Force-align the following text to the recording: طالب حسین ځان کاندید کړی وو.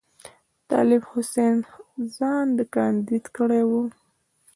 طالب 0.69 1.01
حسین 1.11 1.55
ځان 2.15 2.47
کاندید 2.73 3.25
کړی 3.35 3.63
وو. 3.69 3.83